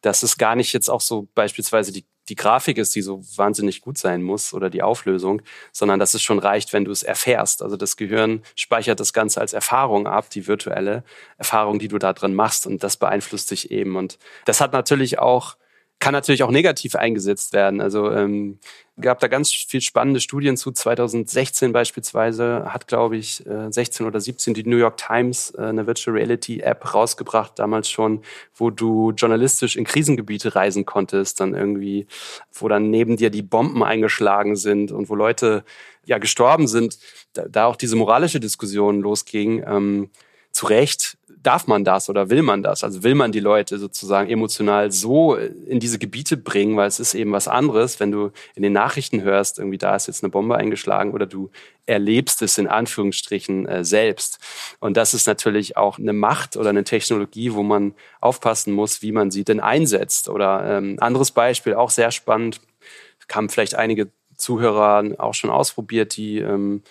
[0.00, 3.80] dass es gar nicht jetzt auch so beispielsweise die, die Grafik ist, die so wahnsinnig
[3.80, 5.40] gut sein muss oder die Auflösung,
[5.72, 7.62] sondern dass es schon reicht, wenn du es erfährst.
[7.62, 11.04] Also das Gehirn speichert das Ganze als Erfahrung ab, die virtuelle
[11.38, 13.96] Erfahrung, die du da drin machst und das beeinflusst dich eben.
[13.96, 15.56] Und das hat natürlich auch
[16.00, 17.80] kann natürlich auch negativ eingesetzt werden.
[17.80, 18.58] Also ähm,
[19.00, 20.70] gab da ganz viel spannende Studien zu.
[20.70, 25.86] 2016 beispielsweise hat, glaube ich, 16 äh, oder 17 die New York Times äh, eine
[25.86, 28.22] Virtual Reality App rausgebracht, damals schon,
[28.54, 32.06] wo du journalistisch in Krisengebiete reisen konntest, dann irgendwie,
[32.52, 35.64] wo dann neben dir die Bomben eingeschlagen sind und wo Leute
[36.04, 36.98] ja gestorben sind,
[37.32, 39.64] da, da auch diese moralische Diskussion losging.
[39.66, 40.10] Ähm,
[40.54, 42.84] zu Recht darf man das oder will man das?
[42.84, 47.14] Also will man die Leute sozusagen emotional so in diese Gebiete bringen, weil es ist
[47.14, 50.56] eben was anderes, wenn du in den Nachrichten hörst, irgendwie da ist jetzt eine Bombe
[50.56, 51.50] eingeschlagen oder du
[51.86, 54.38] erlebst es in Anführungsstrichen äh, selbst.
[54.80, 59.12] Und das ist natürlich auch eine Macht oder eine Technologie, wo man aufpassen muss, wie
[59.12, 60.28] man sie denn einsetzt.
[60.28, 62.60] Oder ähm, anderes Beispiel, auch sehr spannend,
[63.26, 66.82] kamen vielleicht einige Zuhörer auch schon ausprobiert, die ähm,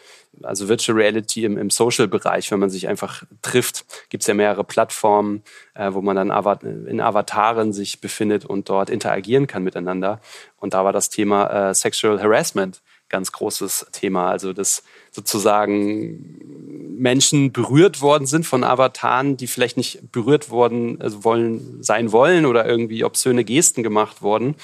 [0.41, 4.63] also Virtual Reality im, im Social-Bereich, wenn man sich einfach trifft, gibt es ja mehrere
[4.63, 5.43] Plattformen,
[5.75, 10.19] äh, wo man dann Avat in Avataren sich befindet und dort interagieren kann miteinander.
[10.57, 12.81] Und da war das Thema äh, Sexual Harassment
[13.13, 14.29] ganz großes Thema.
[14.31, 21.23] Also dass sozusagen Menschen berührt worden sind von Avataren, die vielleicht nicht berührt worden also
[21.23, 24.55] wollen sein wollen oder irgendwie obszöne Gesten gemacht wurden.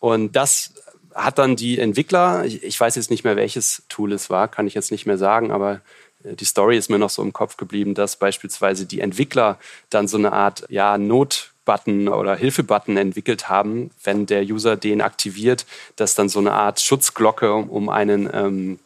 [0.00, 0.74] Und das
[1.14, 4.74] hat dann die Entwickler, ich, weiß jetzt nicht mehr, welches Tool es war, kann ich
[4.74, 5.80] jetzt nicht mehr sagen, aber
[6.24, 9.58] äh, die Story ist mir noch so im Kopf geblieben, dass beispielsweise die Entwickler
[9.90, 15.66] dann so eine Art ja, Notbutton oder Hilfebutton entwickelt haben, wenn der User den aktiviert,
[15.96, 18.78] dass dann so eine Art Schutzglocke um einen ähm,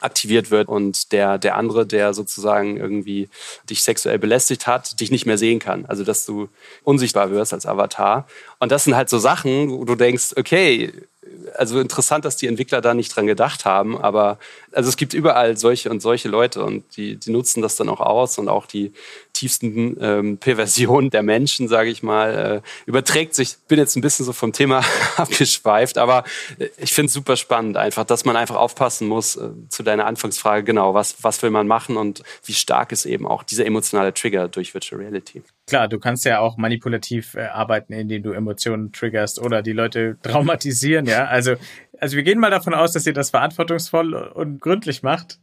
[0.00, 3.28] aktiviert wird und der, der andere, der sozusagen irgendwie
[3.68, 5.86] dich sexuell belästigt hat, dich nicht mehr sehen kann.
[5.86, 6.48] Also dass du
[6.84, 8.26] unsichtbar wirst als Avatar.
[8.60, 10.92] Und das sind halt so Sachen, wo du denkst, okay,
[11.54, 14.38] also interessant, dass die Entwickler da nicht dran gedacht haben, aber
[14.72, 18.00] also es gibt überall solche und solche Leute und die, die nutzen das dann auch
[18.00, 18.92] aus und auch die
[19.32, 23.56] tiefsten ähm, Perversionen der Menschen, sage ich mal, äh, überträgt sich.
[23.68, 24.84] Bin jetzt ein bisschen so vom Thema
[25.16, 26.24] abgeschweift, aber
[26.58, 30.06] äh, ich finde es super spannend einfach, dass man einfach aufpassen muss äh, zu deiner
[30.06, 34.12] Anfangsfrage, genau, was, was will man machen und wie stark ist eben auch dieser emotionale
[34.12, 35.42] Trigger durch Virtual Reality.
[35.68, 40.16] Klar, du kannst ja auch manipulativ äh, arbeiten, indem du Emotionen triggerst oder die Leute
[40.22, 41.26] traumatisieren, ja.
[41.26, 41.56] Also,
[42.00, 45.38] also wir gehen mal davon aus, dass ihr das verantwortungsvoll und gründlich macht.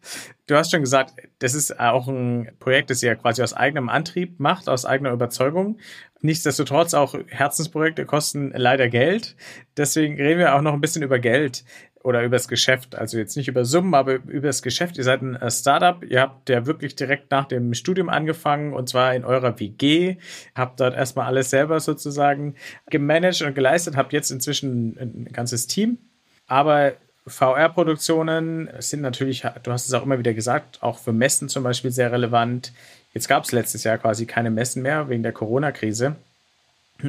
[0.48, 4.40] Du hast schon gesagt, das ist auch ein Projekt, das ihr quasi aus eigenem Antrieb
[4.40, 5.78] macht, aus eigener Überzeugung.
[6.22, 9.36] Nichtsdestotrotz auch Herzensprojekte kosten leider Geld.
[9.78, 11.64] Deswegen reden wir auch noch ein bisschen über Geld
[12.06, 12.96] oder übers Geschäft.
[12.96, 14.98] Also jetzt nicht über Summen, aber übers Geschäft.
[14.98, 16.04] Ihr seid ein äh, Startup.
[16.04, 20.18] Ihr habt ja wirklich direkt nach dem Studium angefangen und zwar in eurer WG.
[20.54, 22.56] Habt dort erstmal alles selber sozusagen
[22.92, 23.98] gemanagt und geleistet.
[23.98, 25.98] Habt jetzt inzwischen ein ganzes Team.
[26.46, 26.94] Aber
[27.26, 31.90] VR-Produktionen sind natürlich, du hast es auch immer wieder gesagt, auch für Messen zum Beispiel
[31.90, 32.72] sehr relevant.
[33.16, 36.18] Jetzt gab es letztes Jahr quasi keine Messen mehr wegen der Corona-Krise.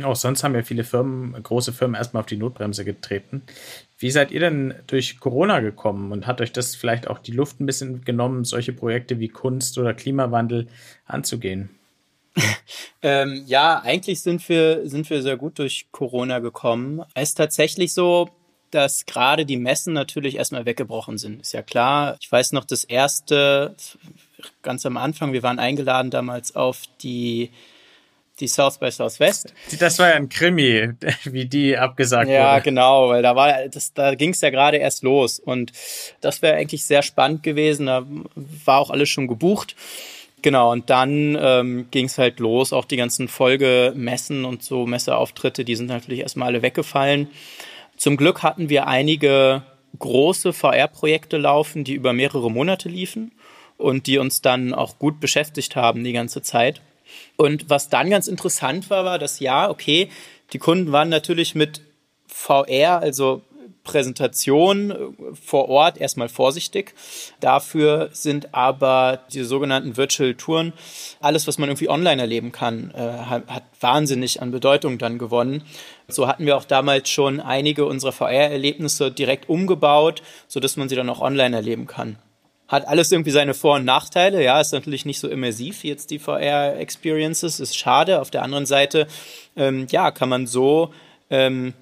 [0.02, 3.42] Auch sonst haben ja viele Firmen, große Firmen erstmal auf die Notbremse getreten.
[3.98, 7.60] Wie seid ihr denn durch Corona gekommen und hat euch das vielleicht auch die Luft
[7.60, 10.66] ein bisschen genommen, solche Projekte wie Kunst oder Klimawandel
[11.06, 11.70] anzugehen?
[13.02, 17.02] ähm, ja, eigentlich sind wir, sind wir sehr gut durch Corona gekommen.
[17.14, 18.28] Es ist tatsächlich so,
[18.70, 21.40] dass gerade die Messen natürlich erstmal weggebrochen sind.
[21.40, 22.16] Ist ja klar.
[22.20, 23.74] Ich weiß noch, das erste,
[24.62, 27.50] ganz am Anfang, wir waren eingeladen damals auf die
[28.40, 29.52] die South by Southwest.
[29.78, 30.90] Das war ja ein Krimi,
[31.24, 32.42] wie die abgesagt ja, wurde.
[32.42, 35.72] Ja, genau, weil da war das, da ging es ja gerade erst los und
[36.20, 37.86] das wäre eigentlich sehr spannend gewesen.
[37.86, 38.04] Da
[38.64, 39.76] war auch alles schon gebucht.
[40.42, 45.64] Genau, und dann ähm, ging es halt los, auch die ganzen Folgemessen und so Messeauftritte,
[45.64, 47.28] die sind natürlich erstmal alle weggefallen.
[47.96, 49.62] Zum Glück hatten wir einige
[49.98, 53.32] große VR-Projekte laufen, die über mehrere Monate liefen
[53.78, 56.80] und die uns dann auch gut beschäftigt haben die ganze Zeit.
[57.36, 60.08] Und was dann ganz interessant war, war, dass ja, okay,
[60.52, 61.80] die Kunden waren natürlich mit
[62.26, 63.42] VR, also
[63.86, 64.96] Präsentation äh,
[65.40, 66.94] vor Ort erstmal vorsichtig.
[67.40, 70.74] Dafür sind aber die sogenannten Virtual Touren,
[71.20, 75.62] alles, was man irgendwie online erleben kann, äh, hat wahnsinnig an Bedeutung dann gewonnen.
[76.08, 81.08] So hatten wir auch damals schon einige unserer VR-Erlebnisse direkt umgebaut, sodass man sie dann
[81.08, 82.18] auch online erleben kann
[82.68, 84.42] hat alles irgendwie seine Vor- und Nachteile.
[84.42, 88.20] Ja, ist natürlich nicht so immersiv jetzt die VR-Experiences, ist schade.
[88.20, 89.06] Auf der anderen Seite,
[89.56, 90.92] ähm, ja, kann man so
[91.30, 91.74] ähm,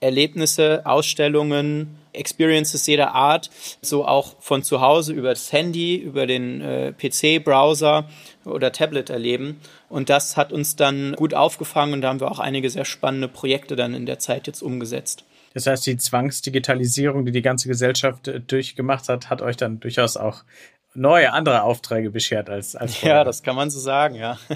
[0.00, 3.50] Erlebnisse, Ausstellungen, Experiences jeder Art,
[3.80, 8.08] so auch von zu Hause über das Handy, über den äh, PC-Browser
[8.44, 9.60] oder Tablet erleben.
[9.88, 13.28] Und das hat uns dann gut aufgefangen und da haben wir auch einige sehr spannende
[13.28, 15.24] Projekte dann in der Zeit jetzt umgesetzt.
[15.54, 20.16] Das heißt, die Zwangsdigitalisierung, die die ganze Gesellschaft äh, durchgemacht hat, hat euch dann durchaus
[20.16, 20.44] auch
[20.94, 23.18] neue andere Aufträge beschert als, als vorher.
[23.18, 24.38] Ja, das kann man so sagen, ja.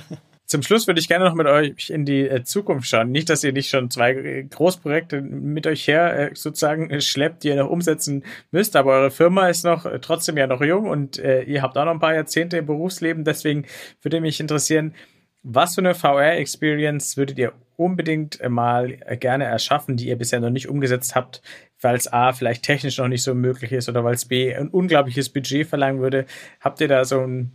[0.45, 3.13] Zum Schluss würde ich gerne noch mit euch in die äh, Zukunft schauen.
[3.13, 7.57] Nicht, dass ihr nicht schon zwei äh, Großprojekte mit euch her sozusagen schleppt, die ihr
[7.57, 11.77] noch umsetzen müsst, aber eure Firma ist noch trotzdem ja noch jung und ihr habt
[11.77, 13.25] auch noch ein paar Jahrzehnte im Berufsleben.
[13.25, 13.67] Deswegen
[14.03, 14.95] würde mich interessieren,
[15.43, 20.69] was für eine VR-Experience würdet ihr unbedingt mal gerne erschaffen, die ihr bisher noch nicht
[20.69, 21.41] umgesetzt habt,
[21.81, 24.69] weil es A vielleicht technisch noch nicht so möglich ist oder weil es B ein
[24.69, 26.27] unglaubliches Budget verlangen würde.
[26.61, 27.53] Habt ihr da so ein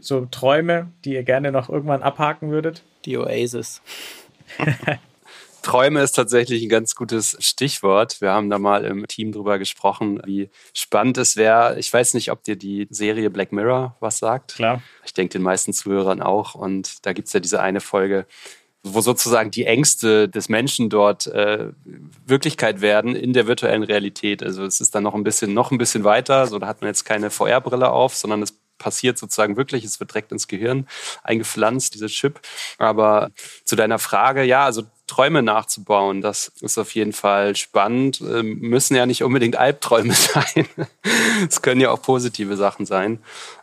[0.00, 2.82] so Träume, die ihr gerne noch irgendwann abhaken würdet?
[3.04, 3.82] Die Oasis.
[5.62, 8.22] Träume ist tatsächlich ein ganz gutes Stichwort.
[8.22, 11.78] Wir haben da mal im Team drüber gesprochen, wie spannend es wäre.
[11.78, 14.54] Ich weiß nicht, ob dir die Serie Black Mirror was sagt.
[14.54, 14.82] Klar.
[15.04, 16.54] Ich denke den meisten Zuhörern auch.
[16.54, 18.26] Und da gibt es ja diese eine Folge,
[18.82, 21.70] wo sozusagen die Ängste des Menschen dort äh,
[22.26, 24.42] Wirklichkeit werden in der virtuellen Realität.
[24.42, 26.46] Also es ist dann noch ein bisschen, noch ein bisschen weiter.
[26.46, 29.84] So, da hat man jetzt keine VR-Brille auf, sondern es passiert sozusagen wirklich.
[29.84, 30.86] Es wird direkt ins Gehirn
[31.24, 32.40] eingepflanzt, dieser Chip.
[32.78, 33.30] Aber
[33.64, 38.20] zu deiner Frage, ja, also Träume nachzubauen, das ist auf jeden Fall spannend.
[38.20, 40.66] Ähm, müssen ja nicht unbedingt Albträume sein.
[41.48, 43.18] es können ja auch positive Sachen sein.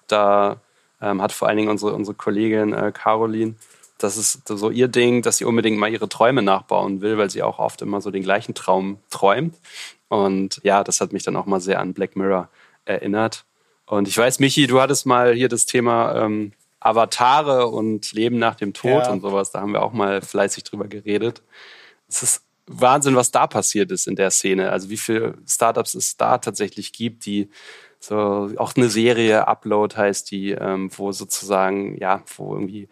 [0.08, 0.60] Da
[1.02, 3.56] ähm, hat vor allen Dingen unsere, unsere Kollegin äh, Caroline
[3.98, 7.44] das ist so ihr Ding, dass sie unbedingt mal ihre Träume nachbauen will, weil sie
[7.44, 9.56] auch oft immer so den gleichen Traum träumt.
[10.10, 12.50] Und ja, das hat mich dann auch mal sehr an Black Mirror
[12.84, 13.46] erinnert.
[13.86, 18.56] Und ich weiß, Michi, du hattest mal hier das Thema ähm, Avatare und Leben nach
[18.56, 19.12] dem Tod ja.
[19.12, 19.52] und sowas.
[19.52, 21.42] Da haben wir auch mal fleißig drüber geredet.
[22.08, 24.72] Es ist Wahnsinn, was da passiert ist in der Szene.
[24.72, 27.50] Also wie viele Startups es da tatsächlich gibt, die
[28.00, 32.88] so auch eine Serie Upload heißt die, ähm, wo sozusagen ja, wo irgendwie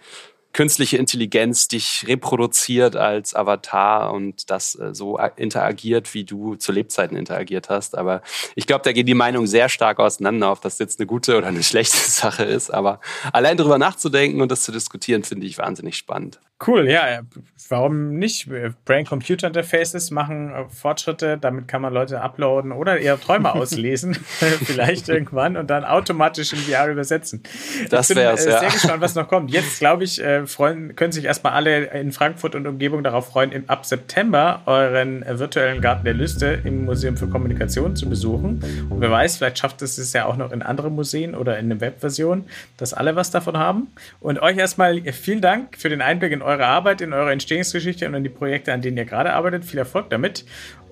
[0.53, 7.17] künstliche Intelligenz dich reproduziert als Avatar und das äh, so interagiert, wie du zu Lebzeiten
[7.17, 7.97] interagiert hast.
[7.97, 8.21] Aber
[8.55, 11.47] ich glaube, da gehen die Meinungen sehr stark auseinander, ob das jetzt eine gute oder
[11.47, 12.71] eine schlechte Sache ist.
[12.71, 12.99] Aber
[13.31, 16.39] allein darüber nachzudenken und das zu diskutieren, finde ich wahnsinnig spannend.
[16.65, 17.21] Cool, ja,
[17.67, 18.47] warum nicht?
[18.85, 24.13] Brain-Computer-Interfaces machen äh, Fortschritte, damit kann man Leute uploaden oder eher Träume auslesen,
[24.63, 27.43] vielleicht irgendwann und dann automatisch in VR übersetzen.
[27.89, 28.59] Das wäre es, äh, ja.
[28.59, 29.51] sehr gespannt, was noch kommt.
[29.51, 33.51] Jetzt, glaube ich, äh, freuen, können sich erstmal alle in Frankfurt und Umgebung darauf freuen,
[33.51, 38.63] im, ab September euren virtuellen Garten der Lüste im Museum für Kommunikation zu besuchen.
[38.89, 41.69] Und wer weiß, vielleicht schafft es es ja auch noch in anderen Museen oder in
[41.69, 42.45] der Webversion,
[42.77, 43.87] dass alle was davon haben.
[44.19, 48.07] Und euch erstmal vielen Dank für den Einblick in eure eure Arbeit, in eure Entstehungsgeschichte
[48.07, 49.65] und in die Projekte, an denen ihr gerade arbeitet.
[49.65, 50.45] Viel Erfolg damit.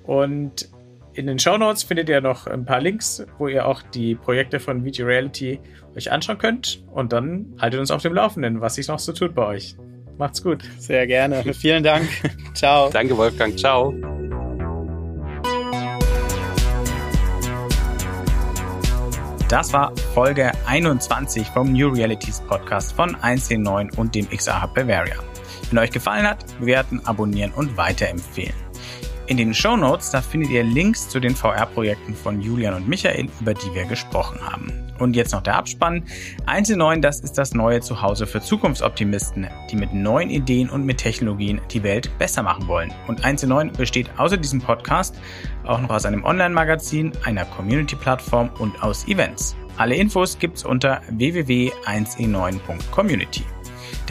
[0.03, 0.69] Und
[1.13, 4.59] in den Show Notes findet ihr noch ein paar Links, wo ihr auch die Projekte
[4.59, 5.59] von VG Reality
[5.95, 6.83] euch anschauen könnt.
[6.91, 9.75] Und dann haltet uns auf dem Laufenden, was sich noch so tut bei euch.
[10.17, 10.63] Macht's gut.
[10.77, 11.53] Sehr gerne.
[11.53, 12.07] Vielen Dank.
[12.53, 12.89] Ciao.
[12.91, 13.57] Danke, Wolfgang.
[13.57, 13.93] Ciao.
[19.51, 25.30] Das war Folge 21 vom New Realities Podcast von 1.9 und dem XR Hub Bavaria.
[25.71, 28.53] Wenn euch gefallen hat, bewerten, abonnieren und weiterempfehlen.
[29.27, 33.29] In den Show Notes, da findet ihr Links zu den VR-Projekten von Julian und Michael,
[33.39, 34.73] über die wir gesprochen haben.
[34.99, 36.03] Und jetzt noch der Abspann.
[36.47, 41.61] 1.9, das ist das neue Zuhause für Zukunftsoptimisten, die mit neuen Ideen und mit Technologien
[41.71, 42.93] die Welt besser machen wollen.
[43.07, 45.15] Und 1.9 besteht außer diesem Podcast
[45.63, 49.55] auch noch aus einem Online-Magazin, einer Community-Plattform und aus Events.
[49.77, 53.45] Alle Infos gibt's unter www.1e9.community.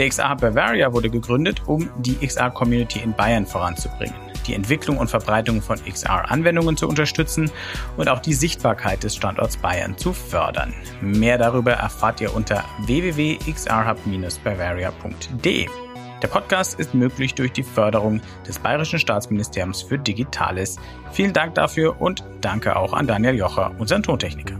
[0.00, 4.14] Der XR Bavaria wurde gegründet, um die XR-Community in Bayern voranzubringen,
[4.46, 7.50] die Entwicklung und Verbreitung von XR-Anwendungen zu unterstützen
[7.98, 10.72] und auch die Sichtbarkeit des Standorts Bayern zu fördern.
[11.02, 15.66] Mehr darüber erfahrt ihr unter www.xrhub-bavaria.de.
[16.22, 20.78] Der Podcast ist möglich durch die Förderung des Bayerischen Staatsministeriums für Digitales.
[21.12, 24.54] Vielen Dank dafür und danke auch an Daniel Jocher, unseren Tontechniker.